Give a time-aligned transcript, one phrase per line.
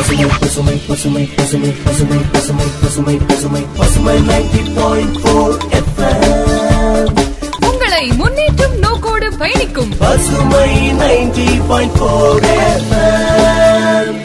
[0.00, 5.56] பசுமை பசுமை பசுமை பசுமை பசுமை பசுமை பசுமை பசுமை பசுமை நைன்டி பாயிண்ட் போர்
[7.60, 9.88] உங்களை முன்னேற்றும் நோக்கோடு பயணிக்கும்.
[9.98, 12.44] பசுமை நைன்டி பாயிண்ட் போர்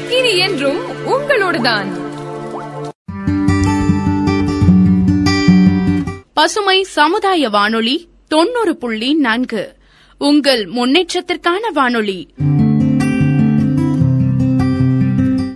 [0.10, 1.88] இனி என்றும் உங்களோடுதான்.
[6.34, 9.76] பசுமை சமுதாய வானொலி தொண்ணூறு புள்ளி நான்கு.
[10.18, 12.34] உங்கள் முன்னேற்றத்திற்கான வானொலி.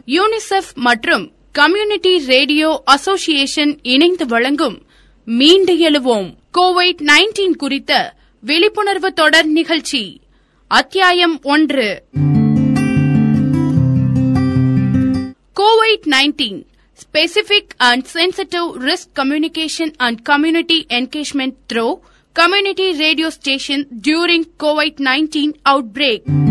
[0.09, 4.85] யூனிசெஃப் மற்றும் கம்யூனிட்டி ரேடியோ அசோசியேஷன் இணைந்து வழங்கும்
[5.25, 6.33] மீண்டு எழுவோம்.
[6.57, 10.21] கோவிட் நைன்டீன் குறித்த விழிப்புணர்வு தொடர் நிகழ்ச்சி.
[10.67, 12.03] அத்தியாயம் ஒன்று.
[15.59, 16.65] COVID nineteen
[17.01, 21.95] specific and sensitive risk communication and community engagement through
[22.33, 25.53] community radio station during COVID nineteen
[25.93, 26.48] outbreak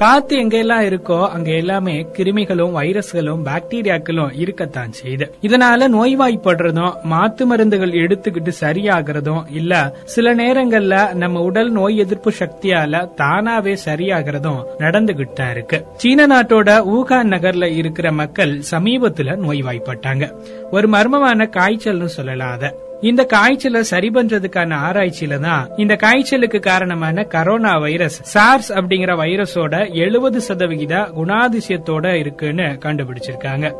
[0.00, 8.52] காத்து எங்கெல்லாம் இருக்கோ அங்க எல்லாமே கிருமிகளும் வைரஸ்களும் பாக்டீரியாக்களும் இருக்கத்தான் செய்யுது இதனால நோய்வாய்ப்படுறதும் மாத்து மருந்துகள் எடுத்துக்கிட்டு
[8.60, 15.86] சரியாகிறதும் இல்ல சில நேரங்கள்ல நம்ம உடல் நோய் எதிர்ப்பு சக்தியால தானாவே சரியாகிறதும் நடந்துகிட்டு தான் இருக்கு.
[15.96, 20.32] சீன நாட்டோட ஊகான் நகர்ல இருக்கிற மக்கள் சமீபத்துல நோய்வாய்ப்பட்டாங்க.
[20.70, 28.22] ஒரு மர்மமான காய்ச்சல்னு சொல்லலாம் இந்த காய்ச்சலை சரி பண்றதுக்கான ஆராய்ச்சியில தான் இந்த காய்ச்சலுக்கு காரணமான கரோனா வைரஸ்
[28.22, 33.72] சார்ஸ் அப்படிங்கிற வைரஸோட எழுபது சதவிகித குணாதிசயத்தோட இருக்குன்னு கண்டுபிடிச்சிருக்காங்க.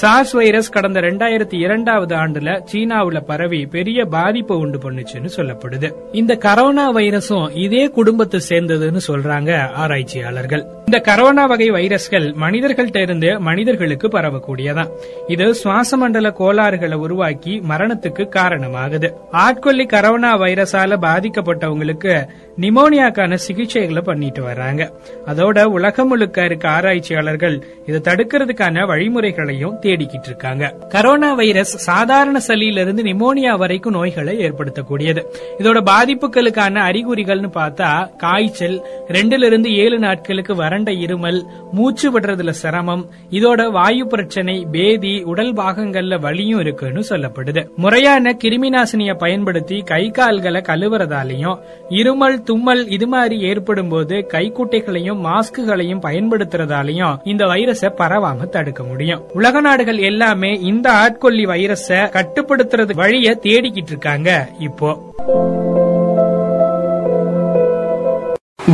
[0.00, 5.88] சார்ஸ் வைரஸ் கடந்த ரெண்டாயிரத்தி இரண்டாவது ஆண்டுல சீனாவுல பரவி பெரிய பாதிப்பை உண்டு பண்ணுச்சுன்னு சொல்லப்படுது.
[6.12, 10.64] இந்த கரோனா வைரஸும் இதே குடும்பத்தை சேர்ந்ததுன்னு சொல்றாங்க ஆராய்ச்சியாளர்கள்.
[10.84, 14.90] இந்த கரோனா வகை வைரஸ்கள் மனிதர்கள்ட்ட இருந்து மனிதர்களுக்கு பரவக்கூடியதான்
[15.26, 19.10] இது சுவாச மண்டல கோளாறுகளை உருவாக்கி மரணத்துக்கு காரணமாகுது.
[19.30, 22.26] ஆட்கொல்லி கரோனா வைரஸால பாதிக்கப்பட்டவங்களுக்கு
[22.60, 24.82] நிமோனியாக்கான சிகிச்சைகளை பண்ணிட்டு வர்றாங்க.
[25.26, 33.52] அதோட உலகம் முழுக்க இருக்க ஆராய்ச்சியாளர்கள் இதை தடுக்கிறதுக்கான வழிமுறைகளையும் தேடிக்கிட்டு இருக்காங்க கரோனா வைரஸ் சாதாரண சளியிலிருந்து நிமோனியா
[33.62, 35.22] வரைக்கும் நோய்களை ஏற்படுத்தக்கூடியது.
[35.60, 38.76] இதோட பாதிப்புகளுக்கான அறிகுறிகள்னு பார்த்தா காய்ச்சல்
[39.08, 41.40] ரெண்டுல இருந்து ஏழு நாட்களுக்கு வறண்ட இருமல்
[41.72, 47.62] மூச்சு விடுறதுல சிரமம் இதோட வாயு பிரச்சனை பேதி உடல் பாகங்கள்ல வலியும் இருக்குன்னு சொல்லப்படுது.
[47.76, 51.60] முறையான கிருமி நாசினியை பயன்படுத்தி கை கால்களை கழுவுறதாலையும்
[52.00, 59.22] இருமல் தும்மல் இது மாதிரி ஏற்படும் போது கைக்குட்டைகளையும் மாஸ்குகளையும் பயன்படுத்துறதாலையும் இந்த வைரஸ பரவாம தடுக்க முடியும்.
[59.32, 64.90] உலக நாடுகள் எல்லாமே இந்த ஆட்கொல்லி வைரஸ கட்டுப்படுத்துறது வழிய தேடிக்கிட்டு இருக்காங்க இப்போ.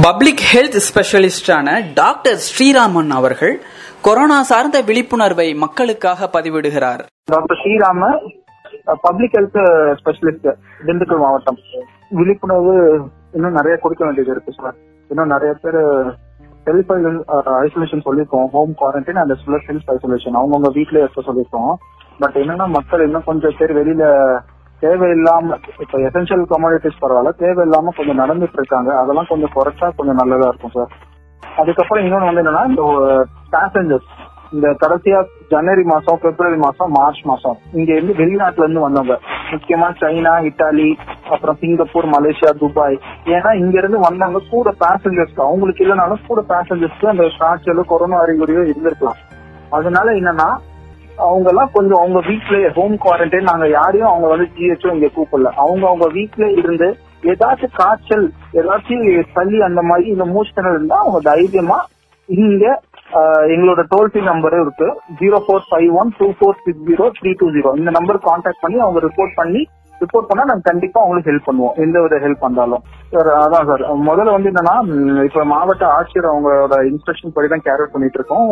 [0.07, 3.55] பப்ளிக் ஹெல்த் ஸ்பெஷலிஸ்டான டாக்டர் ஸ்ரீராமன் அவர்கள்
[4.07, 7.03] கொரோனா சார்ந்த விழிப்புணர்வை மக்களுக்காக பதிவிடுகிறார்.
[7.35, 8.13] Doctor Sriram
[9.07, 9.61] public health
[10.01, 10.49] specialist
[10.87, 11.61] Dindigul மாவட்டம்.
[12.21, 12.77] விழிப்புணர்வு
[13.33, 14.77] இன்னும் நிறைய கொடுக்க வேண்டியது இருக்கு சார்.
[15.11, 15.81] இன்னும் நிறைய பேர்
[16.67, 16.91] செல்ஃப்
[17.63, 21.73] ஐசோலேஷன் சொல்லியிருக்கோம் ஹோம் குவாரண்டைன் அந்த செல்ஃப் ஐசோலேஷன் அவங்கவுங்க வீட்லயே இருக்க சொல்லியிருக்கோம்
[22.21, 24.05] பட் என்னன்னா மக்கள் இன்னும் கொஞ்சம் பேர் வெளியில
[24.83, 28.91] தேவையில்லாம இப்ப எசென்சியல் கமாடிட்டிஸ் பரவாயில்ல தேவையில்லாம கொஞ்சம் நடந்துட்டு இருக்காங்க.
[28.99, 30.93] அதெல்லாம் கொஞ்சம் குறைச்சா கொஞ்சம் நல்லதா இருக்கும் சார்
[31.43, 33.23] அதுக்கப்புறம் இன்னொன்னு வந்து என்னன்னா இந்த uh,
[33.53, 34.11] பேசஞ்சர்ஸ்
[34.53, 35.19] இந்த கடைசியா
[35.51, 39.17] ஜனவரி மாசம் பிப்ரவரி மாசம் மார்ச் மாசம் இங்க இருந்து வெளிநாட்டுல இருந்து வந்தவங்க
[39.53, 40.89] முக்கியமா சைனா இட்டாலி
[41.33, 42.97] அப்புறம் சிங்கப்பூர் மலேசியா துபாய்
[43.35, 49.21] ஏன்னா இங்க இருந்து வந்தவங்க கூட பேசஞ்சர்ஸ்க்கு அவங்களுக்கு இல்லைனாலும் கூட பேசஞ்சர்ஸ்க்கு அந்த காய்ச்சலோ கொரோனா அறிகுறியோ இருந்திருக்கலாம்.
[49.71, 50.49] அதனால என்னன்னா
[51.29, 55.51] அவங்க எல்லாம் கொஞ்சம் அவங்க வீட்லயே ஹோம் குவாரண்டைன் நாங்க யாரையும் அவங்க வந்து ஜிஹெச்ஓ இங்க கூப்பிடல.
[55.63, 56.89] அவங்க அவங்க வீட்ல இருந்து
[57.33, 59.03] ஏதாச்சும் காய்ச்சல் ஏதாச்சும்
[59.35, 61.79] சளி அந்த மாதிரி இந்த மூச்சு திணறல் இருந்தா அவங்க தைரியமா
[62.29, 62.65] இங்க
[63.55, 64.89] எங்களோட டோல் ஃப்ரீ நம்பர் இருக்கு.
[65.21, 68.79] Zero four five one two four six zero three two zero இந்த நம்பர் கான்டாக்ட் பண்ணி
[68.87, 69.63] அவங்க ரிப்போர்ட் பண்ணி
[70.03, 71.75] ரிப்போர்ட் பண்ணா நாங்க கண்டிப்பா அவங்களுக்கு ஹெல்ப் பண்ணுவோம்.
[71.85, 72.83] எந்த வித ஹெல்ப் வந்தாலும்.
[73.13, 74.77] சார் அதான் சார் முதல்ல வந்து என்னன்னா
[75.29, 78.47] இப்ப மாவட்ட ஆட்சியர் அவங்களோட இன்ஸ்ட்ரக்ஷன் படி தான் கேரி பண்ணிட்டு இருக்கோம்.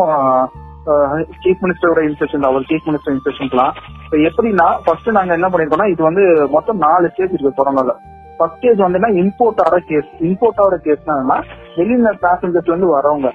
[1.43, 3.73] சீஃப் மினிஸ்டரோட இன்ஸ்ட்ரக்ஷன் அவர் சீஃப் மினிஸ்டர் இன்ஸ்ட்ரக்ஷன்லாம்
[4.05, 6.25] இப்போ எப்படின்னா ஃபர்ஸ்ட் நாங்க என்ன பண்ணிருக்கோம்னா இது வந்து
[6.57, 7.95] மொத்தம் நாலு ஸ்டேஜ் இருக்கு கொரோனால
[8.39, 11.39] ஃபர்ஸ்ட் ஸ்டேஜ் வந்து இம்போர்ட் ஆகிற கேஸ் இம்போர்ட் ஆகிற கேஸ்னா
[11.79, 13.31] வெளியில பேசஞ்சர்ஸ்ல இருந்து வரவங்க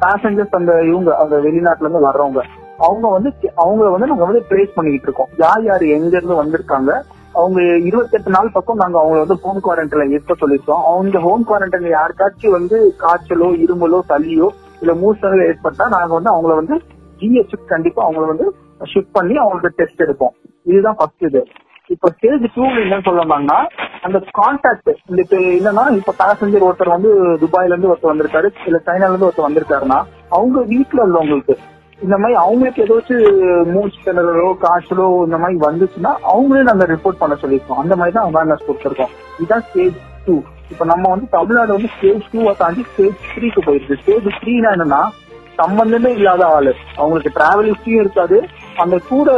[0.00, 2.42] பேசஞ்சர்ஸ் அந்த இவங்க அந்த வெளிநாட்டுல இருந்து வர்றவங்க
[2.76, 5.28] அவங்க வந்து அவங்க வந்து நாங்க வந்து ட்ரேஸ் பண்ணிட்டு இருக்கோம்.
[5.36, 6.92] யார் யார் எங்க இருந்து வந்திருக்காங்க?
[7.32, 10.82] அவங்க இருபத்தெட்டு நாள் பக்கம் நாங்க அவங்கள வந்து ஹோம் குவாரண்டைன்ல இருக்க சொல்லியிருக்கோம்.
[10.90, 14.48] அவங்க ஹோம் குவாரண்டைன்ல யாருக்காச்சும் வந்து காய்ச்சலோ இருமலோ சளியோ
[14.80, 16.76] இல்ல மூசலோ ஏற்பட்டா நாங்க வந்து அவங்கள வந்து
[17.20, 18.54] ஜிஹெச் கண்டிப்பா அவங்கள வந்து
[18.94, 20.34] ஷிஃப்ட் பண்ணி அவங்களுக்கு டெஸ்ட் எடுப்போம்.
[20.62, 21.46] இதுதான் ஃபர்ஸ்ட் இது.
[21.90, 23.58] இப்ப ஸ்டேஜ் டூ என்னன்னு சொல்லலாம்னா
[24.06, 27.10] அந்த கான்டாக்ட் இந்த என்னன்னா இப்ப பேசஞ்சர் ஒருத்தர் வந்து
[27.42, 29.98] துபாயில இருந்து ஒருத்தர் வந்திருக்காரு இல்ல சைனால இருந்து ஒருத்தர் வந்திருக்காருன்னா
[30.36, 31.56] அவங்க வீட்டுல உள்ளவங்களுக்கு
[32.04, 37.80] இந்த மாதிரி அவங்களுக்கு ஏதாச்சும் மூச்சு திணறலோ காய்ச்சலோ இந்த மாதிரி வந்துச்சுன்னா அவங்களே நாங்க ரிப்போர்ட் பண்ண சொல்லியிருக்கோம்.
[37.82, 39.12] அந்த மாதிரி தான் அவேர்னஸ் கொடுத்துருக்கோம்.
[39.38, 40.34] இதுதான் ஸ்டேஜ் டூ
[40.72, 44.00] இப்ப நம்ம வந்து தமிழ்நாடு வந்து ஸ்டேஜ் டூ தாண்டி ஸ்டேஜ் த்ரீக்கு போயிருக்கு.
[44.02, 45.02] ஸ்டேஜ் த்ரீனா என்னன்னா
[45.60, 46.72] சம்பந்தமே இல்லாத ஆளு.
[46.96, 48.38] அவங்களுக்கு டிராவல் ஹிஸ்டரியும் இருக்காது.
[48.82, 49.30] அந்த கூட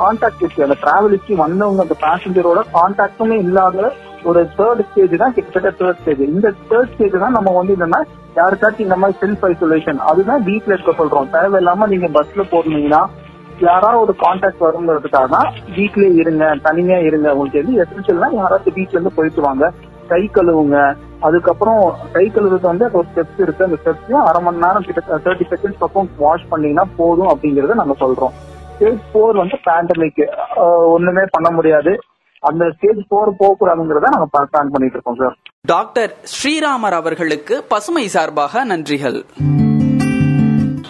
[0.00, 3.92] கான்டாக்ட் இருக்கு அந்த டிராவலுக்கு வந்தவங்க அந்த பேசஞ்சரோட கான்டாக்டுமே இல்லாத
[4.28, 8.00] ஒரு தேர்ட் ஸ்டேஜ் தான் கிட்டத்தட்ட தேர்ட் ஸ்டேஜ் இந்த தேர்ட் ஸ்டேஜ் தான் நம்ம வந்து என்னன்னா
[8.38, 11.30] யாருக்காச்சும் இந்த மாதிரி செல்ஃப் ஐசோலேஷன் அதுதான் வீட்ல இருக்க சொல்றோம்.
[11.36, 13.02] தேவையில்லாம நீங்க பஸ்ல போறீங்கன்னா
[13.66, 17.28] யாராவது ஒரு கான்டாக்ட் வருங்கிறதுக்காக தான் வீட்லயே இருங்க தனிமையா இருங்க.
[17.34, 19.64] உங்களுக்கு எது எசென்சியல்னா யாராவது வீட்ல இருந்து போயிட்டு வாங்க.
[20.12, 20.78] கை கழுவுங்க.
[21.28, 21.80] அதுக்கப்புறம்
[22.14, 23.66] கை கழுவுறது வந்து அது ஒரு ஸ்டெப்ஸ் இருக்கு.
[23.66, 28.34] அந்த ஸ்டெப்ஸையும் அரை மணி நேரம் கிட்ட தேர்ட்டி செகண்ட்ஸ் பக்கம் வாஷ் பண்ணீங்கன்னா போதும் அப்படிங்கறத நாங்க சொல்றோம்.
[28.74, 30.22] ஸ்டேஜ் போர் வந்து பேண்டமிக்
[30.96, 31.92] ஒண்ணுமே பண்ண முடியாது.
[32.50, 35.36] அந்த ஸ்டேஜ் போர் போகக்கூடாதுங்கிறத நாங்க பிளான் பண்ணிட்டு இருக்கோம் சார்
[35.74, 39.18] டாக்டர் ஸ்ரீராமர் அவர்களுக்கு பசுமை சார்பாக நன்றிகள்.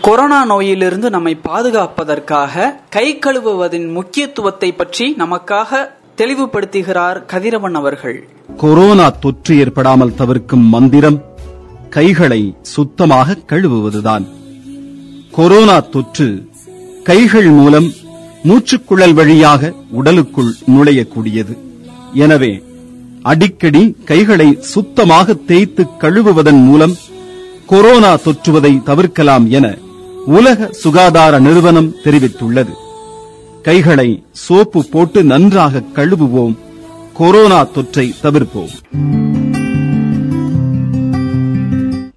[0.07, 5.81] கொரோனா நோயிலிருந்து நம்மை பாதுகாப்பதற்காக கை கழுவுவதின் முக்கியத்துவத்தை பற்றி நமக்காக
[6.21, 8.29] தெளிவுபடுத்துகிறார் கதிரவன் அவர்கள்.
[8.57, 11.19] கொரோனா தொற்று ஏற்படாமல் தவிர்க்கும் மந்திரம்
[11.91, 14.25] கைகளை சுத்தமாக கழுவுவதுதான்.
[15.31, 16.49] கொரோனா தொற்று
[17.05, 17.89] கைகள் மூலம்
[18.49, 21.55] மூச்சுக்குழல் வழியாக உடலுக்குள் நுழையக்கூடியது.
[22.15, 22.63] எனவே
[23.23, 26.95] அடிக்கடி கைகளை சுத்தமாக தேய்த்து கழுவுவதன் மூலம்
[27.67, 29.77] கொரோனா தொற்றுவதை தவிர்க்கலாம் என
[30.27, 32.73] உலக சுகாதார நிறுவனம் தெரிவித்துள்ளது.
[33.63, 36.55] கைகளை சோப்பு போட்டு நன்றாக கழுவுவோம்.
[37.15, 38.71] கொரோனா தொற்றை தவிர்ப்போம்.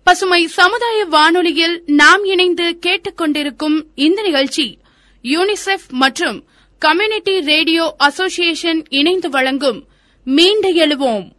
[0.04, 4.78] பசுமை சமுதாய வானொலியில் நாம் இணைந்து கேட்டுக்கொண்டிருக்கும் இந்த நிகழ்ச்சி
[5.24, 6.44] யூனிசெஃப் மற்றும்
[6.80, 9.86] கம்யூனிட்டி ரேடியோ அசோசியேஷன் இணைந்து வழங்கும்
[10.24, 11.31] மீண்டு எழுவோம்.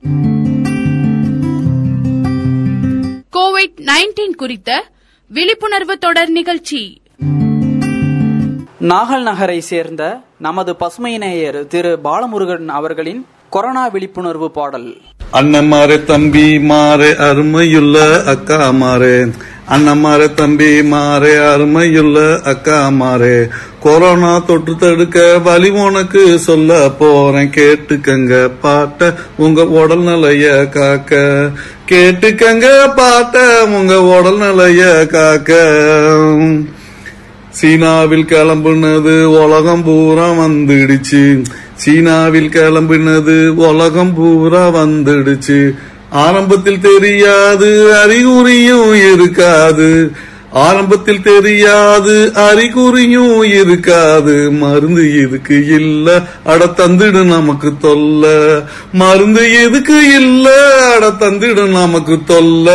[3.32, 4.90] கோவிட் நைன்டீன் குறித்த
[5.28, 7.02] விழிப்புணர்வு தொடர் நிகழ்ச்சி.
[8.90, 14.96] நாகல் நகரை சேர்ந்த நமது பசுமை நேயர் திரு பாலமுருகன் அவர்களின் கொரோனா விழிப்புணர்வு பாடல்.
[15.32, 19.32] அண்ணமாரே தம்பி மாறு அருமையுள்ள அக்கா மாறு.
[19.70, 23.50] அண்ணமாரே தம்பி மாறு அருமையுள்ள அக்கா மாறு.
[23.80, 27.50] கொரோனா தொற்று தடுக்க வழி உனக்கு சொல்ல போறேன்.
[27.50, 31.50] கேட்டுக்கங்க பாட்ட உங்க உடல் நிலைய காக்க.
[31.88, 32.66] கேட்டுக்கங்க
[32.96, 35.52] பாட்ட உங்க உடல் நிலைய காக்க.
[37.54, 39.14] சீனாவில் கிளம்புனது
[39.44, 41.44] உலகம் பூரா வந்துடுச்சு.
[41.74, 45.58] சீனாவில் கிளம்பினது உலகம் பூரா வந்துடுச்சு.
[46.10, 47.70] ஆரம்பத்தில் தெரியாது
[48.04, 50.10] அறிகுறியும் இருக்காது.
[50.54, 54.50] ஆரம்பத்தில் தெரியாது அறிகுறியும் இருக்காது.
[54.50, 58.24] மருந்து எதுக்கு இல்ல அட தந்துடு நமக்கு தொல்ல.
[58.92, 60.50] மருந்து எதுக்கு இல்ல
[60.94, 62.68] அட தந்துடு நமக்கு தொல்ல.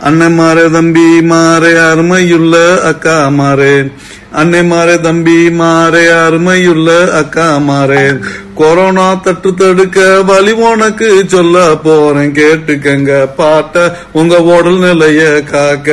[0.00, 3.92] அண்ணன் மாறே தம்பி மாறே அருமையுள்ள அக்கா மாறே.
[4.32, 8.18] அன்னை மாறே தம்பி மாறே அருமையுள்ள அக்கா மாறே.
[8.54, 12.32] கொரோனா தட்டு தடுக்க வழி உனக்கு சொல்ல போறேன்.
[12.32, 15.92] கேட்டுக்கங்க பாட்ட உங்க உடல் நிலைய காக்க.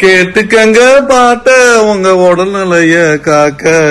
[0.00, 0.78] கேட்டுக்கங்க
[1.08, 3.82] பாட்ட உங்க உடல் நிலைய காக்க.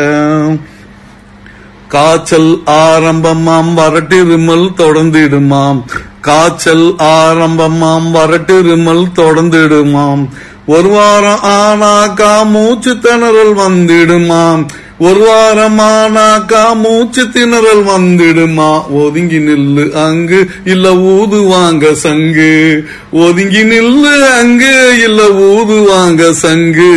[1.87, 5.83] காய்ச்சல் ஆரம்பமாம் வரட்டு இருமல் தொடர்ந்திடுமாம்.
[6.21, 10.29] காய்ச்சல் ஆரம்பமாம் வரட்டு இருமல் தொடர்ந்திடுமாம்.
[10.65, 14.65] ஒரு வாரம் ஆனாக்கா மூச்சு திணறல் வந்துடுமாம்
[15.00, 18.89] ஒரு வாரம் ஆனாக்கா மூச்சு திணறல் வந்துடுமா?
[18.89, 22.83] ஒதுங்கி நில்லு அங்கு இல்ல ஊது வாங்க சங்கு.
[23.12, 26.93] ஒதுங்கி நில்லு அங்கு இல்ல ஊது வாங்க சங்கு.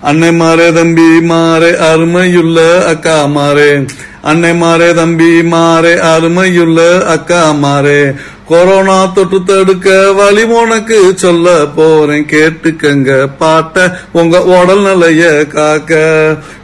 [0.00, 3.86] அன்னை மாறே தம்பி மாறே அருமையுள்ள அக்கா மாறே.
[4.22, 8.14] அன்னை மாறே தம்பி மாறே அருமையுள்ள அக்கா மாறே.
[8.46, 12.26] கொரோனா தொற்று தடுக்க வழி உனக்கு சொல்ல போறேன்.
[12.30, 15.94] கேட்டுக்கங்க பாட்ட உங்க உடல் நிலைய காக்க.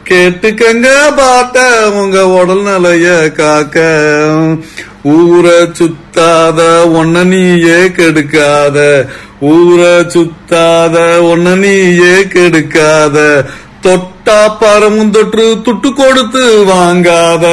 [0.09, 0.87] கேட்டுக்கங்க
[1.17, 3.81] பாட்ட உங்க உடல் நிலைய காக்க.
[5.03, 6.61] ஊரை சுத்தாத
[6.93, 9.07] ஒன்ன நீயே கெடுக்காத.
[9.39, 13.45] ஊரை சுத்தாத ஒன்ன நீயே கெடுக்காத.
[13.81, 17.45] தொட்டு தொட்டா பரமுந்தொற்று துட்டு கொடுத்து வாங்காத.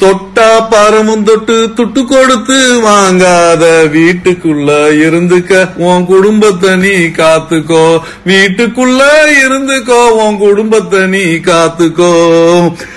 [0.00, 3.64] தொட்டா பரமுந்தொட்டு துட்டு கொடுத்து வாங்காத.
[3.94, 4.68] வீட்டுக்குள்ள
[5.06, 7.98] இருந்துக்க உன் குடும்பத்தை நீ காத்துக்கோ.
[8.26, 9.00] வீட்டுக்குள்ள
[9.46, 12.12] இருந்துக்கோ உன் குடும்பத்தை நீ காத்துக்கோ.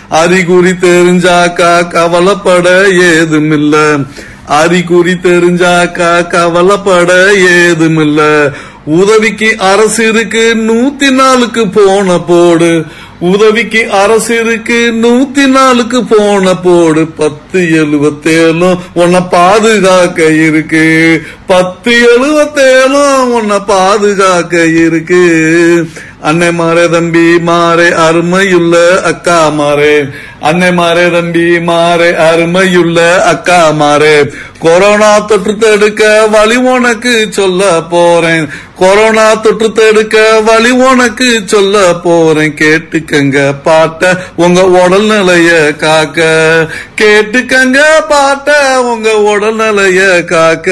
[0.10, 4.06] அறிகுறி தெரிஞ்சாக்கா கவலைப்பட ஏதுமில்ல.
[4.46, 8.52] அறிகுறி தெரிஞ்சாக்கா கவலைப்பட ஏதுமில்ல.
[8.86, 12.84] உதவிக்கு அரசு இருக்கு நூத்தி நாலுக்கு போன போடு.
[13.20, 21.22] உதவிக்கு அரசு இருக்கு நூத்தி நாலுக்கு போன போடு பத்து எழுபத்தேழும் உன்னை பாதுகாக்க இருக்கு.
[21.48, 25.24] பத்து எழுபத்தேழும் உன்னை பாதுகாக்க இருக்கு.
[26.22, 30.10] அன்னை மாறே தம்பி மாறே அருமையுள்ள அக்கா மாறே.
[30.40, 34.30] அன்னை மாறே தம்பி மாறே அருமையுள்ள அக்கா மாறே.
[34.60, 38.50] கொரோனா தொற்று தடுக்க வழி உனக்கு சொல்ல போறேன்.
[38.76, 42.54] கொரோனா தொற்று தடுக்க வழி உனக்கு சொல்ல போறேன்.
[42.54, 46.24] கேட்டு கேட்டுக்கங்க பாட்ட உங்க உடல் நிலைய காக்க.
[47.02, 47.78] கேட்டுக்கங்க
[48.10, 50.72] பாட்ட உங்க உடல் நிலைய காக்க.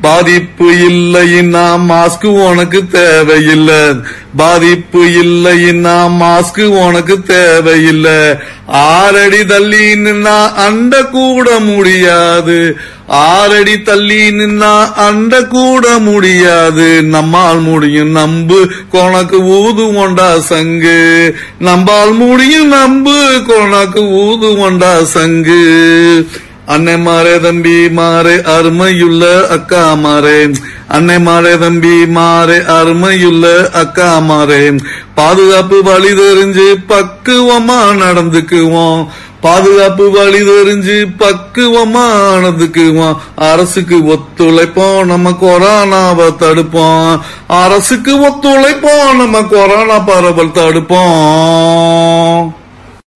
[0.00, 3.94] பாதிப்பு இல்லைன்னா மாஸ்க் உனக்கு தேவையில்லை.
[4.36, 8.34] பாதிப்பு இல்லைன்னா மாஸ்க் உனக்கு தேவையில்லை.
[8.66, 12.76] ஆறடி தள்ளின்னா அண்ட கூட முடியாது.
[13.08, 17.02] ஆறடி தள்ளி நின்னா அண்ட கூட முடியாது.
[17.02, 18.70] நம்மால் முடியும் நம்பு.
[18.90, 21.34] கொனக்கு ஊது கொண்டா சங்கு.
[21.60, 23.42] நம்பால் முடியும் நம்பு.
[23.46, 26.26] கொனக்கு ஊது கொண்டா சங்கு.
[26.66, 30.54] அன்னை மாறே தம்பி மாறே அருமையுள்ள அக்கா மாறே.
[30.88, 34.78] அன்னை மாறே தம்பி மாறே அருமையுள்ள அக்கா மாறே.
[35.14, 39.06] பாதுகாப்பு வழி தெரிஞ்சு பக்குவமா நடந்துக்குவோம்.
[39.40, 47.20] பாதுகாப்பு வழி தெரிஞ்சு பக்குவமானதுக்கு அரசுக்கு ஒத்துழைப்போம் நம்ம கொரோனாவை தடுப்போம்.
[47.46, 52.52] அரசுக்கு ஒத்துழைப்போம் நம்ம கொரோனா பரவல் தடுப்போம்.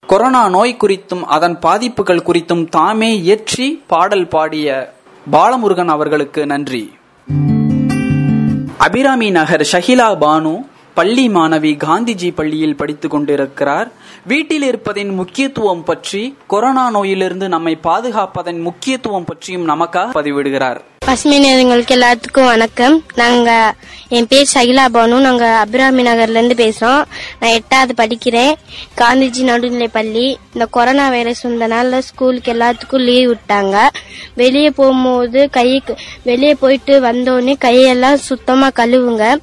[0.07, 4.95] கொரோனா நோய் குறித்தும் அதன் பாதிப்புகள் குறித்தும் தாமே இயற்றி பாடல் பாடிய
[5.33, 6.93] பாலமுருகன் அவர்களுக்கு நன்றி.
[8.79, 10.55] அபிராமி நகர் ஷஹிலா பானு
[10.95, 13.93] பள்ளி மாணவி காந்திஜி பள்ளியில் படித்துக் கொண்டிருக்கிறார்.
[14.27, 20.81] வீட்டில் இருப்பதின் முக்கியத்துவம் பற்றி கொரோனா நோயிலிருந்து நம்மை பாதுகாப்பதன் முக்கியத்துவம் பற்றியும் நமக்காக பதிவிடுகிறார்.
[20.99, 23.03] பசுமை நேரங்களுக்கு எல்லாத்துக்கும் வணக்கம்.
[23.15, 23.75] நாங்க
[24.09, 25.21] என் பேர் சகிலா பானு.
[25.21, 27.05] நாங்க அபிராமி நகர்ல இருந்து பேசுறோம்.
[27.41, 28.53] நான் எட்டாவது படிக்கிறேன்.
[28.97, 30.39] காந்திஜி நடுநிலை பள்ளி.
[30.53, 33.89] இந்த கொரோனா வைரஸ் வந்தனால ஸ்கூலுக்கு எல்லாத்துக்கும் லீவ் விட்டாங்க.
[34.35, 35.83] வெளியே போகும்போது கை
[36.23, 39.37] வெளியே போயிட்டு வந்தோடனே கையெல்லாம் சுத்தமா கழுவுங்க.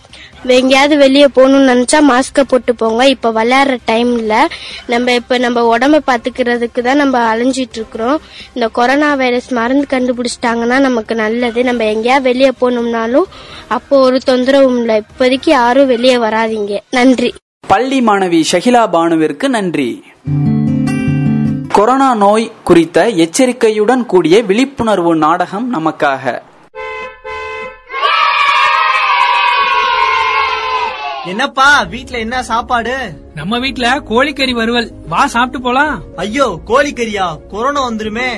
[0.46, 3.08] எங்கேயாவது வெளியே போகணும்னு நினைச்சா மாஸ்க்கை போட்டு போங்க.
[3.08, 4.36] இப்ப விளையாடுற டைம்ல
[4.88, 8.22] நம்ம இப்ப நம்ம உடம்ப பாத்துக்கிறதுக்கு தான் நம்ம அலைஞ்சிட்டு இருக்கிறோம்.
[8.54, 11.64] இந்த கொரோனா வைரஸ் மருந்து கண்டுபிடிச்சிட்டாங்கன்னா நமக்கு நல்லது.
[11.64, 13.24] நம்ம எங்கேயாவது வெளியே போகணும்னாலும்
[13.68, 15.02] அப்போ ஒரு தொந்தரவும் இல்லை.
[15.02, 16.80] இப்போதைக்கு யாரும் வெளியே வராதீங்க.
[16.90, 17.34] நன்றி.
[17.68, 20.04] பள்ளி மாணவி ஷஹிலா பானுவிற்கு நன்றி.
[21.74, 26.40] கொரோனா நோய் குறித்த எச்சரிக்கையுடன் கூடிய விழிப்புணர்வு நாடகம் நமக்காக.
[31.30, 32.96] என்னப்பா வீட்ல என்ன சாப்பாடு?
[33.34, 34.92] நம்ம வீட்ல கோழிக்கறி வறுவல்.
[35.08, 36.04] வா சாப்பிட்டு போலாம்.
[36.16, 37.28] ஐயோ கோழிக்கறியா?
[37.48, 38.30] கொரோனா வந்துருமே.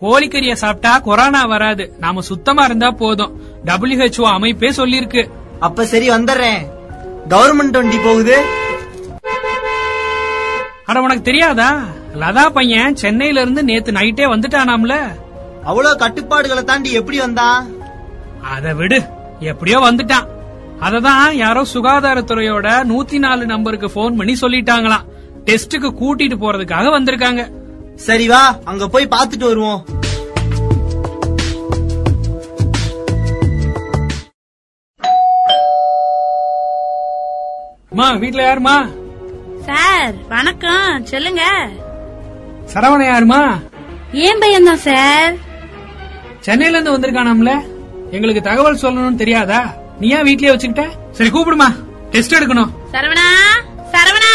[0.00, 1.94] கோழிக்கறிய சாப்பிட்டா கொரோனா வராது.
[1.98, 3.32] நாம சுத்தமா இருந்தா போதும்.
[3.66, 5.30] WHO அமைப்பே சொல்லிருக்கு
[5.60, 6.60] அப்ப சரி வந்துடுறேன்.
[7.28, 8.36] கவர்மெண்ட் வண்டி போகுது.
[10.84, 11.70] அட உனக்கு தெரியாதா?
[12.14, 14.94] லதா பையன் சென்னையில இருந்து நேத்து நைட்டே வந்துட்டானாம்ல.
[15.64, 17.66] அவ்வளவு கட்டுப்பாடுகளை தாண்டி எப்படி வந்தா
[18.42, 19.02] அத விடு.
[19.40, 20.26] எப்படியோ வந்துட்டான்.
[20.86, 25.04] அததான் யாரோ சுகாதாரத்துறையோட நூத்தி நாலு நம்பருக்கு போன் பண்ணி சொல்லிட்டாங்களாம்.
[25.44, 27.42] டெஸ்டுக்கு கூட்டிட்டு போறதுக்காக வந்திருக்காங்க.
[28.06, 29.80] சரி வா அங்க போய் பாத்துட்டு வருவோம்.
[37.90, 38.76] அம்மா வீட்ல யாருமா
[39.68, 41.04] சார் வணக்கம்.
[41.04, 41.42] சொல்லுங்க.
[42.74, 43.42] சரவண யாருமா
[44.12, 45.34] ஏன் பையன் தான் சார்?
[46.40, 47.52] சென்னையில இருந்து வந்திருக்கானாம்ல?
[48.10, 49.60] எங்களுக்கு தகவல் சொல்லணும்னு தெரியாதா?
[50.02, 50.84] நீ ஏன் வீட்லயே வச்சுக்கிட்ட?
[51.10, 51.66] சரி கூப்பிடுமா.
[52.12, 52.70] டெஸ்ட் எடுக்கணும்.
[52.92, 53.26] சரவணா
[53.92, 54.30] சரவணா.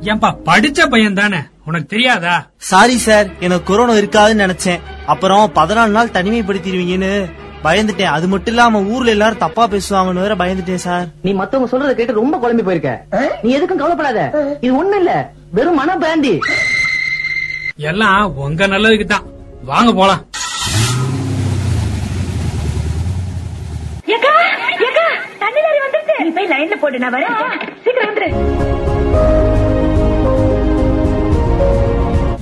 [0.00, 2.50] ஏன்பா படிச்ச பையன் தானே உனக்கு தெரியாதா?
[2.56, 4.82] சாரி சார் எனக்கு கொரோனா இருக்காதுன்னு நினைச்சேன்.
[5.06, 7.12] அப்புறம் பதினாலு நாள் தனிமைப்படுத்திடுவீங்கன்னு
[7.64, 8.14] பயந்துட்டேன்.
[8.16, 12.36] அது மட்டும் இல்லாம ஊர்ல எல்லாரும் தப்பா பேசுவாங்கன்னு வேற பயந்துட்டேன் சார் நீ மத்தவங்க சொல்றத கேட்டு ரொம்ப
[12.36, 13.06] குழம்பி போயிருக்க.
[13.42, 14.20] நீ எதுக்கும் கவலைப்படாத.
[14.60, 15.32] இது ஒண்ணு இல்ல.
[15.50, 16.38] வெறும் மன பிராந்தி
[17.76, 19.26] எல்லாம் உங்க நல்லதுக்கு தான்
[19.64, 20.25] வாங்க போலாம்.
[26.86, 27.74] போடு நான் வரேன்.
[27.84, 28.28] சீக்கிரம் வந்துரு.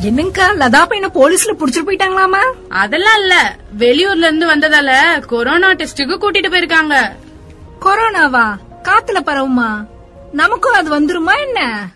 [0.02, 2.42] என்னங்கா லதா பையனை போலீஸ்ல புடிச்சிட்டு போயிட்டாங்களாமா?
[2.68, 3.56] அதெல்லாம் இல்ல.
[3.78, 7.12] வெளியூர்ல இருந்து வந்ததால கொரோனா டெஸ்டுக்கு கூட்டிட்டு போயிருக்காங்க.
[7.80, 8.56] கொரோனாவா?
[8.82, 9.86] காத்துல பரவுமா?
[10.32, 11.88] நமக்கும் அது வந்துருமா என்ன?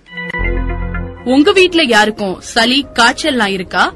[1.25, 3.93] உங்க வீட்ல யாருக்கும் சளி காய்ச்சல்லாம் இருக்கா?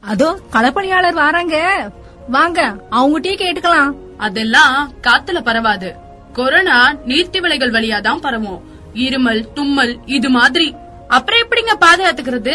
[0.00, 1.90] அதோ களப்பணியாளர் வராங்க.
[2.28, 3.92] வாங்க அவங்ககிட்டயே கேட்டுக்கலாம்.
[4.18, 6.02] அதெல்லாம் காத்துல பரவாது.
[6.34, 8.62] கொரோனா நீர்த்திவளைகள் வழியா தான் பரவும்.
[8.94, 10.74] இருமல் தும்மல் இது மாதிரி.
[11.08, 12.54] அப்புறம் எப்படிங்க பாதுகாத்துக்கிறது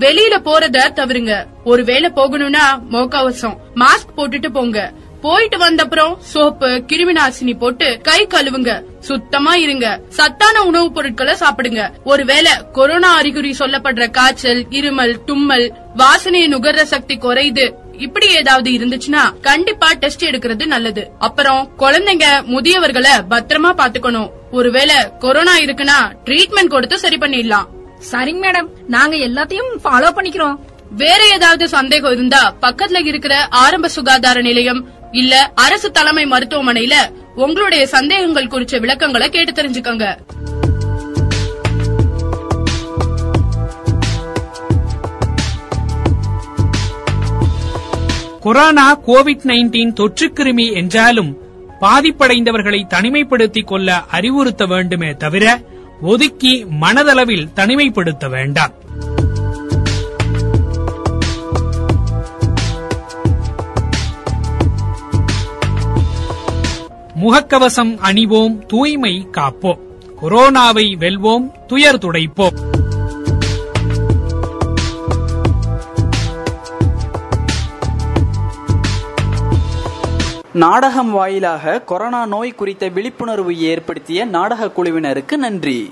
[0.00, 1.46] வெளியில போறத தவிருங்க.
[1.64, 4.92] ஒருவேளை போகணும்னா முகக்கவசம் மாஸ்க் போட்டுட்டு போங்க.
[5.20, 8.82] போயிட்டு வந்தப்புறம் சோப்பு கிருமி நாசினி போட்டு கை கழுவுங்க.
[9.00, 10.00] சுத்தமா இருங்க.
[10.08, 11.90] சத்தான உணவுப் பொருட்களை சாப்பிடுங்க.
[12.04, 17.72] ஒருவேளை கொரோனா அறிகுறி சொல்லப்படுற காய்ச்சல் இருமல் தும்மல் வாசனையை நுகர்ற சக்தி குறையுது.
[17.98, 21.10] இப்படி ஏதாவது இருந்துச்சுன்னா கண்டிப்பா டெஸ்ட் எடுக்கிறது நல்லது.
[21.18, 27.66] அப்புறம் குழந்தைங்க முதியவர்களை பத்திரமா பாத்துக்கணும் ஒருவேளை கொரோனா இருக்குன்னா ட்ரீட்மெண்ட் கொடுத்து சரி பண்ணிடலாம்.
[28.10, 28.68] சரிங்க மேடம்.
[28.86, 30.58] நாங்க எல்லாத்தையும் ஃபாலோ பண்ணிக்கிறோம்.
[30.90, 36.94] வேற ஏதாவது சந்தேகம் இருந்தா பக்கத்துல இருக்கிற ஆரம்ப சுகாதார நிலையம் இல்ல அரசு தலைமை மருத்துவமனையில
[37.34, 40.16] உங்களுடைய சந்தேகங்கள் குறிச்ச விளக்கங்களை கேட்டு தெரிஞ்சுக்கோங்க.
[48.44, 51.36] கொரோனா கோவிட் நைன்டீன் தொற்றுக்கிருமி என்றாலும்
[51.80, 55.62] பாதிப்படைந்தவர்களை தனிமைப்படுத்திக் கொள்ள அறிவுறுத்த வேண்டுமே தவிர
[56.02, 58.70] ஒதுக்கி மனதளவில் தனிமைப்படுத்த வேண்டாம்.
[67.22, 69.78] முகக்கவசம் அணிவோம் தூய்மை காப்போம்.
[70.22, 72.83] கொரோனாவை வெல்வோம் துயர் துடைப்போம்.
[80.54, 85.90] நாடகம் வாயிலாக கொரோனா நோய் குறித்த விழிப்புணர்வு ஏற்படுத்திய நாடக குழுவினருக்கு நன்றி.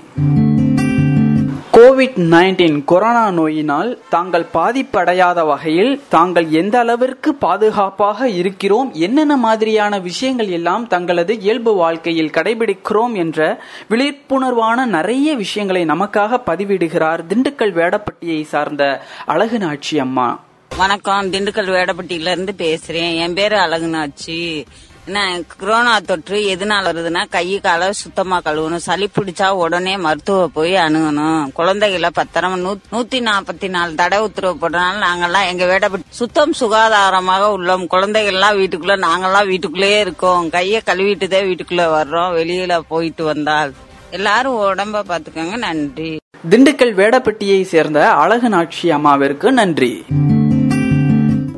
[1.73, 10.47] கோவிட் நைன்டீன் கொரோனா நோயினால் தாங்கள் பாதிப்படையாத வகையில் தாங்கள் எந்த அளவிற்கு பாதுகாப்பாக இருக்கிறோம் என்னென்ன மாதிரியான விஷயங்கள்
[10.47, 19.57] எல்லாம் தங்களது இயல்பு வாழ்க்கையில் கடைபிடிக்கிறோம் என்ற விழிப்புணர்வான நிறைய விஷயங்களை நமக்காக பதிவிடுகிறார் திண்டுக்கல் வேடப்பட்டியை சார்ந்த அழகு
[19.57, 20.39] நாட்சி அம்மா
[20.77, 23.15] வணக்கம் திண்டுக்கல் வேடப்பட்டியில இருந்து பேசுறேன்.
[23.15, 24.65] என் பேரு அழகுனாச்சு
[25.05, 28.75] என்ன கொரோனா தொற்று எதனால வருதுன்னா கை காலை சுத்தமா கழுவணும்.
[28.75, 31.51] சளி பிடிச்சா உடனே மருத்துவ போய் அணுகணும்.
[31.51, 37.87] குழந்தைகளை பத்திரம் நூத்தி நாற்பத்தி நாலு தடை உத்தரவு போட்டனால நாங்கெல்லாம் எங்க வேடப்பட்டி சுத்தம் சுகாதாரமாக உள்ளோம்.
[37.91, 40.49] குழந்தைகள்லாம் வீட்டுக்குள்ள நாங்கெல்லாம் வீட்டுக்குள்ளேயே இருக்கோம்.
[40.49, 42.35] கையை கழுவிட்டுதான் வீட்டுக்குள்ள வர்றோம்.
[42.35, 43.73] வெளியில போயிட்டு வந்தால்.
[44.11, 46.17] எல்லாரும் உடம்ப பாத்துக்கோங்க நன்றி.
[46.49, 50.05] திண்டுக்கல் வேடப்பட்டியை சேர்ந்த அழகு நாட்சி அம்மாவிற்கு நன்றி.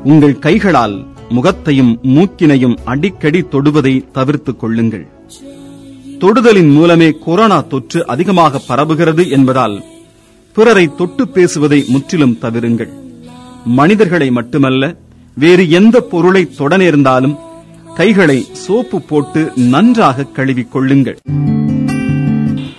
[0.08, 5.06] உங்கள் கைகளால் முகத்தையும் மூக்கினையும் அடிக்கடி தொடுவதை தவிர்த்துக் கொள்ளுங்கள்.
[6.18, 9.82] தொடுதலின் மூலமே கொரோனா தொற்று அதிகமாக பரவுகிறது என்பதால்
[10.52, 12.92] பிறரை தொட்டு பேசுவதை முற்றிலும் தவிருங்கள்.
[13.64, 14.94] மனிதர்களை மட்டுமல்ல
[15.34, 17.36] வேறு எந்த பொருளை தொட நேர்ந்தாலும்
[17.94, 21.18] கைகளை சோப்பு போட்டு நன்றாக கழுவிக் கொள்ளுங்கள்.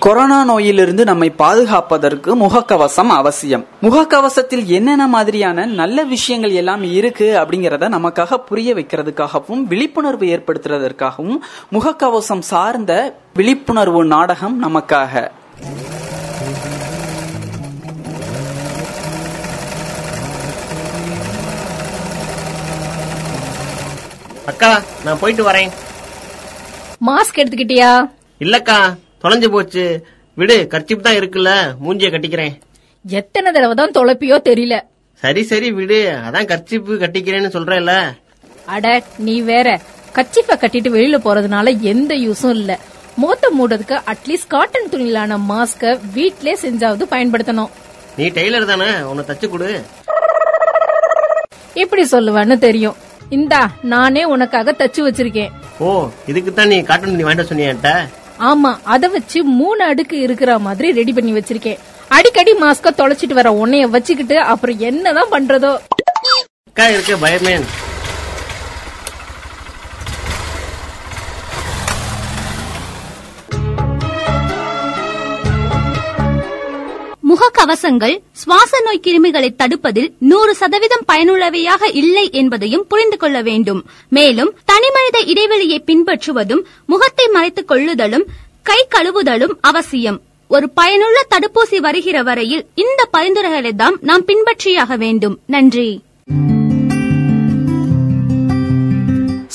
[0.08, 3.65] கொரோனா நோயிலிருந்து நம்மை பாதுகாப்பதற்கு முகக்கவசம் அவசியம்.
[3.82, 11.39] முகக்கவசத்தில் என்னென்ன மாதிரியான நல்ல விஷயங்கள் எல்லாம் இருக்கு அப்படிங்கறத நமக்காக புரிய வைக்கிறதுக்காகவும் விழிப்புணர்வு ஏற்படுத்துறதற்காகவும்
[11.72, 15.30] முகக்கவசம் சார்ந்த விழிப்புணர்வு நாடகம் நமக்காக.
[24.46, 25.70] அக்கா நான் போயிட்டு வரேன்.
[27.06, 28.12] மாஸ்க் எடுத்துக்கிட்டியா?
[28.39, 28.96] இல்லக்கா.
[29.28, 29.84] தொலைஞ்சு போச்சு.
[30.38, 31.52] விடு கர்ச்சிப் தான் இருக்குல்ல.
[31.84, 32.54] மூஞ்சிய கட்டிக்கிறேன்.
[33.06, 34.76] எத்தனை தடவை தான் தொலைப்பியோ தெரியல.
[35.24, 35.98] சரி சரி விடு.
[36.26, 37.94] அதான் கர்ச்சிப்பு கட்டிக்கிறேன்னு சொல்றேன்ல.
[38.66, 39.68] அட நீ வேற.
[40.18, 42.80] கச்சிப்ப கட்டிட்டு வெளியில போறதுனால எந்த யூஸும் இல்ல.
[43.16, 47.74] முகத்தை மூடுறதுக்கு அட்லீஸ்ட் காட்டன் துணியிலான மாஸ்க வீட்லயே செஞ்சாவது பயன்படுத்தணும்.
[48.18, 49.70] நீ டெய்லர் தானே உன்னை தச்சு கொடு.
[51.74, 52.96] இப்படி சொல்லுவேன்னு தெரியும்.
[53.30, 55.52] இந்தா நானே உனக்காக தச்சு வச்சிருக்கேன்.
[55.80, 57.92] ஓ இதுக்கு தான் நீ காட்டன் துணி வாங்கிட்டு சொன்னியாட்ட
[58.39, 61.78] ஆமா அத வச்சு மூணு அடுக்கு இருக்கிற மாதிரி ரெடி பண்ணி வச்சிருக்கேன்.
[62.08, 65.78] அடிக்கடி மாஸ்க தொலைச்சிட்டு வர உன்னைய வச்சுக்கிட்டு அப்புறம் என்னதான் பண்றதோ?
[66.76, 67.87] இருக்க
[77.54, 83.86] கவசங்கள் சுவாச நோய் கிருமிகளை தடுப்பதில் நூறு சதவீதம் பயனுள்ளவையாக இல்லை என்பதையும் புரிந்து கொள்ள வேண்டும்.
[84.10, 88.26] மேலும் தனிமனித இடைவெளியை பின்பற்றுவதும் முகத்தை மறைத்துக் கொள்ளுதலும்
[88.62, 90.22] கை கழுவுதலும் அவசியம்.
[90.48, 95.40] ஒரு பயனுள்ள தடுப்பூசி வருகிற வரையில் இந்த பரிந்துரைகளை தான் நாம் பின்பற்றியாக வேண்டும்.
[95.48, 96.02] நன்றி.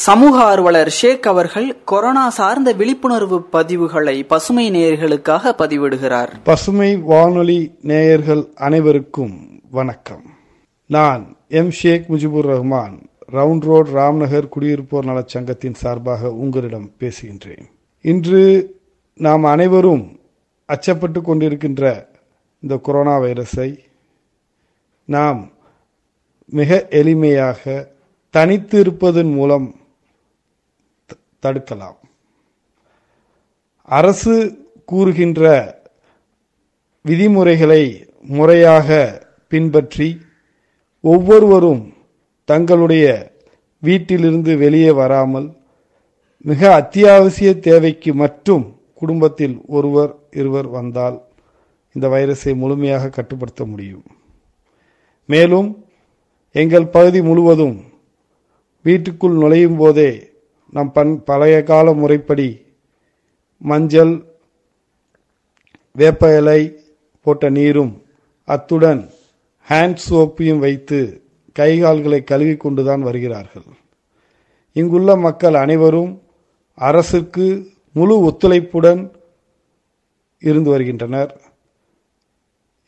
[0.07, 6.29] சமூக ஆர்வலர் ஷேக் அவர்கள் கொரோனா சார்ந்த விழிப்புணர்வு பதிவுகளை பசுமை நேயர்களுக்காக பதிவிடுகிறார்.
[6.45, 10.23] பசுமை வானொலி நேயர்கள் அனைவருக்கும் வணக்கம்.
[10.87, 17.65] நான் M Sheikh Mujibur Rahman round road Ramnagar குடியிருப்போர் நலச்சங்கத்தின் சார்பாக உங்களிடம் பேசுகின்றேன்.
[18.01, 18.75] இன்று
[19.15, 20.21] நாம் அனைவரும்
[20.69, 22.07] அச்சப்பட்டு கொண்டிருக்கின்ற
[22.61, 23.79] இந்த கொரோனா வைரஸை
[25.05, 25.51] நாம்
[26.45, 27.87] மிக எளிமையாக
[28.31, 29.75] தனித்து இருப்பதன் மூலம்
[31.43, 31.99] தடுக்கலாம்.
[33.89, 34.35] அரசு
[34.85, 35.43] கூறுகின்ற
[37.03, 37.83] விதிமுறைகளை
[38.21, 38.89] முறையாக
[39.49, 40.21] பின்பற்றி
[41.01, 41.95] ஒவ்வொருவரும்
[42.45, 43.33] தங்களுடைய
[43.81, 45.49] வீட்டிலிருந்து வெளியே வராமல்
[46.45, 51.17] மிக அத்தியாவசிய தேவைக்கு மட்டும் குடும்பத்தில் ஒருவர் இருவர் வந்தால்
[51.95, 54.05] இந்த வைரஸை முழுமையாக கட்டுப்படுத்த முடியும்.
[55.25, 55.87] மேலும்
[56.53, 57.77] எங்கள் பகுதி முழுவதும்
[58.83, 60.32] வீட்டுக்குள் நுழையும் போதே
[60.73, 62.67] நம் பண் பழைய கால முறைப்படி
[63.59, 64.25] மஞ்சள்
[65.93, 66.79] வேப்ப இலை
[67.21, 68.03] போட்ட நீரும்
[68.45, 69.11] அத்துடன்
[69.69, 73.63] ஹேண்ட் சோப்பையும் வைத்து கைகால்களை கழுவி கொண்டுதான் வருகிறார்கள்.
[74.73, 76.23] இங்குள்ள மக்கள் அனைவரும்
[76.75, 79.11] அரசுக்கு முழு ஒத்துழைப்புடன்
[80.39, 81.41] இருந்து வருகின்றனர்.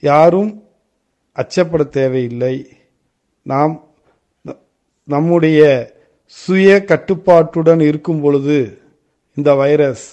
[0.00, 0.62] யாரும்
[1.34, 2.68] அச்சப்பட தேவையில்லை.
[3.42, 3.88] நாம்
[5.04, 5.92] நம்முடைய
[6.42, 8.58] சுய கட்டுப்பாட்டுடன் இருக்கும் பொழுது
[9.36, 10.06] இந்த வைரஸ்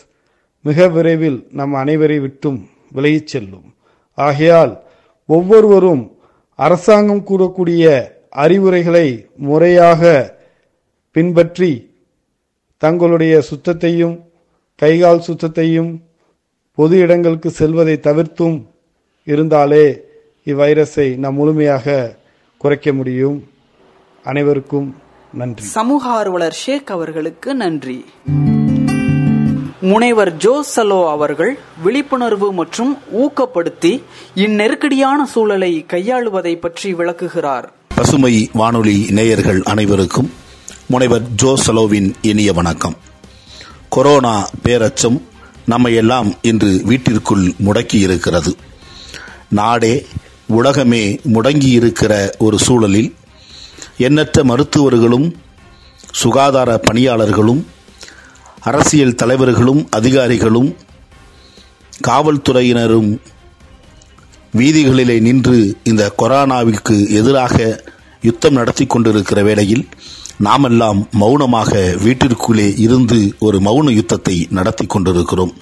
[0.66, 2.60] மிக விரைவில் நம் அனைவரை விட்டும்
[2.96, 3.68] விலகிச் செல்லும்.
[4.18, 4.74] ஆகையால்
[5.26, 6.04] ஒவ்வொருவரும்
[6.60, 7.84] அரசாங்கம் கூறக்கூடிய
[8.44, 9.08] அறிவுரைகளை
[9.48, 10.02] முறையாக
[11.16, 11.72] பின்பற்றி
[12.78, 14.16] தங்களுடைய சுத்தத்தையும்
[14.76, 15.92] கைகால் சுத்தத்தையும்
[16.78, 18.58] பொது இடங்களுக்கு செல்வதை தவிர்த்தும்
[19.28, 19.86] இருந்தாலே
[20.46, 22.16] இவ்வைரஸை நாம் முழுமையாக
[22.62, 23.38] குறைக்க முடியும்.
[24.26, 24.88] அனைவருக்கும்
[25.34, 25.66] நன்றி.
[25.66, 28.06] சமூக ஆர்வலர் ஷேக் அவர்களுக்கு நன்றி.
[29.82, 34.02] முனைவர் ஜோசலோ அவர்கள் விழிப்புணர்வு மற்றும் ஊக்கப்படுத்தி
[34.36, 37.74] இந்நெருக்கடியான சூழலை கையாளுவதை பற்றி விளக்குகிறார்.
[37.96, 40.32] பசுமை வானொலி நேயர்கள் அனைவருக்கும்
[40.86, 42.96] முனைவர் ஜோ சலோவின் இனிய வணக்கம்.
[43.90, 45.22] கொரோனா பேரச்சம்
[45.66, 48.56] நம்மை எல்லாம் இன்று வீட்டிற்குள் முடக்கி இருக்கிறது
[49.50, 50.06] நாடே
[50.48, 53.16] உலகமே முடங்கி இருக்கிற ஒரு சூழலில்
[54.02, 55.28] எண்ணற்ற மருத்துவர்களும்
[56.12, 57.62] சுகாதார பணியாளர்களும்
[58.70, 60.70] அரசியல் தலைவர்களும் அதிகாரிகளும்
[62.08, 63.12] காவல்துறையினரும்
[64.58, 67.58] வீதிகளிலே நின்று இந்த கொரோனாவிற்கு எதிராக
[68.22, 69.86] யுத்தம் நடத்தி கொண்டிருக்கிற வேளையில்
[70.38, 71.72] நாமெல்லாம் மௌனமாக
[72.04, 75.54] வீட்டிற்குள்ளே இருந்து ஒரு மௌன யுத்தத்தை நடத்தி கொண்டிருக்கிறோம்.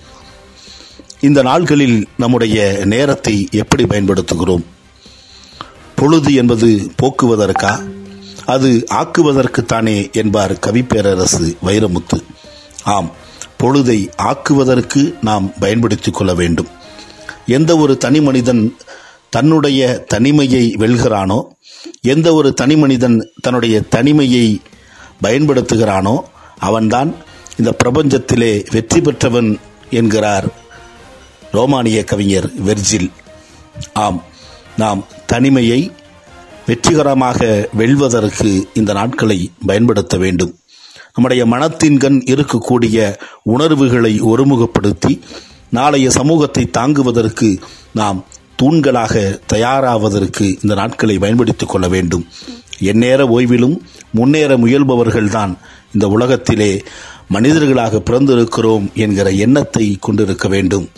[1.19, 4.65] இந்த நாள்களில் நம்முடைய நேரத்தை எப்படி பயன்படுத்துகிறோம்?
[5.95, 6.67] பொழுது என்பது
[7.01, 7.71] போக்குவதற்கா?
[8.49, 12.17] அது ஆக்குவதற்குத்தானே என்பார் கவிப்பேரரசு வைரமுத்து.
[12.83, 13.09] ஆம்
[13.59, 16.69] பொழுதை ஆக்குவதற்கு நாம் பயன்படுத்திக் கொள்ள வேண்டும்.
[17.45, 18.61] எந்த ஒரு தனி மனிதன்
[19.29, 21.39] தன்னுடைய தனிமையை வெல்கிறானோ
[22.01, 24.61] எந்த ஒரு தனி மனிதன் தன்னுடைய தனிமையை
[25.23, 26.15] பயன்படுத்துகிறானோ
[26.59, 27.15] அவன்தான்
[27.57, 29.49] இந்த பிரபஞ்சத்திலே வெற்றி பெற்றவன்
[29.89, 30.47] என்கிறார்
[31.51, 33.09] ரோமானிய கவிஞர் வெர்ஜில்.
[33.93, 34.23] ஆம்
[34.77, 35.91] நாம் தனிமையை
[36.69, 40.57] வெற்றிகரமாக வெல்வதற்கு இந்த நாட்களை பயன்படுத்த வேண்டும்.
[41.13, 45.21] நம்முடைய மனத்தின்கண் இருக்கக்கூடிய உணர்வுகளை ஒருமுகப்படுத்தி
[45.69, 47.59] நாளைய சமூகத்தை தாங்குவதற்கு
[47.93, 48.25] நாம்
[48.61, 52.25] தூண்களாக தயாராவதற்கு இந்த நாட்களை பயன்படுத்திக் கொள்ள வேண்டும்.
[52.79, 53.77] எந்நேர ஓய்விலும்
[54.11, 55.57] முன்னேற முயல்பவர்கள்தான்
[55.93, 56.83] இந்த உலகத்திலே
[57.29, 60.89] மனிதர்களாக பிறந்திருக்கிறோம் என்கிற எண்ணத்தை கொண்டிருக்க வேண்டும்.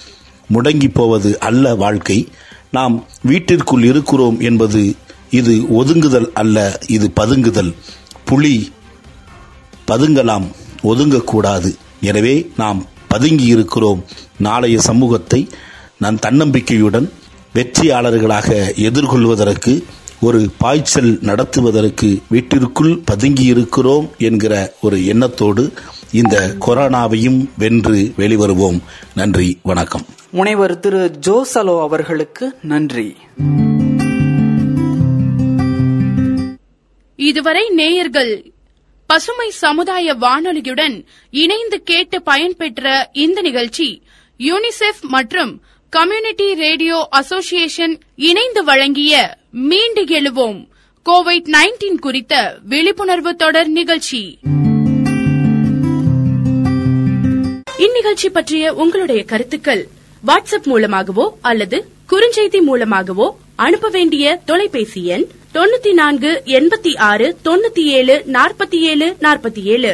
[0.53, 2.27] முடங்கி போவது அல்ல வாழ்க்கை.
[2.71, 4.95] நாம் வீட்டிற்குள் இருக்கிறோம் என்பது
[5.31, 7.71] இது ஒதுங்குதல் அல்ல இது பதுங்குதல்.
[8.25, 8.71] புலி
[9.87, 10.47] பதுங்கலாம்
[10.83, 11.69] ஒதுங்கக்கூடாது.
[12.01, 14.03] எனவே நாம் பதுங்கி இருக்கிறோம்
[14.37, 15.49] நாளைய சமூகத்தை
[15.97, 17.07] நான் தன்னம்பிக்கையுடன்
[17.55, 18.49] வெற்றியாளர்களாக
[18.87, 19.73] எதிர்கொள்வதற்கு
[20.21, 25.73] ஒரு பாய்ச்சல் நடத்துவதற்கு வீட்டிற்குள் பதுங்கி இருக்கிறோம் என்கிற ஒரு எண்ணத்தோடு
[26.11, 28.79] இந்த கொரோனாவையும் வென்று வெளிவருவோம்.
[29.15, 30.05] நன்றி வணக்கம்.
[30.31, 33.15] முனைவர் திரு ஜோசலோ அவர்களுக்கு நன்றி.
[37.21, 38.51] இதுவரை நேயர்கள்
[39.09, 40.95] பசுமை சமுதாய வானொலியுடன்
[41.29, 44.01] இணைந்து கேட்டு பயன்பெற்ற இந்த நிகழ்ச்சி
[44.39, 50.59] யூனிசெஃப் மற்றும் கம்யூனிட்டி ரேடியோ அசோசியேஷன் இணைந்து வழங்கிய மீண்டு எழுவோம்.
[51.05, 54.39] கோவிட் 19 குறித்த விழிப்புணர்வு தொடர் நிகழ்ச்சி.
[57.77, 59.87] இந்நிகழ்ச்சி பற்றிய உங்களுடைய கருத்துக்கள்
[60.27, 68.23] வாட்ஸ்அப் மூலமாகவோ அல்லது குறுஞ்செய்தி மூலமாகவோ அனுப்ப வேண்டிய தொலைபேசி எண் தொண்ணூத்தி நான்கு எண்பத்தி ஆறு தொண்ணூத்தி ஏழு
[68.27, 69.91] நாற்பத்தி ஏழு நாற்பத்தி ஏழு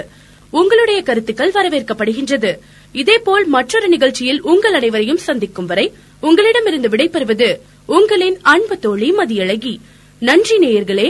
[0.52, 2.52] உங்களுடைய கருத்துக்கள் வரவேற்கப்படுகின்றது.
[2.92, 7.50] இதேபோல் மற்றொரு நிகழ்ச்சியில் உங்கள் அனைவரையும் சந்திக்கும் வரை உங்களிடமிருந்து விடைபெறுவது
[7.86, 9.80] உங்களின் அன்பு தோழி மதியழகி.
[10.20, 11.08] நன்றி நேயர்களே.